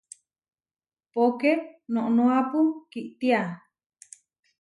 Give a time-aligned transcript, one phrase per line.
[1.13, 1.51] Póke
[1.93, 2.59] noʼnoápu
[2.91, 3.41] kítia.